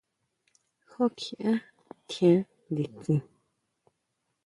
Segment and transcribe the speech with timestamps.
[0.89, 1.51] ¿Jú kjiʼá
[2.09, 2.39] tjián
[2.71, 3.19] nditsin?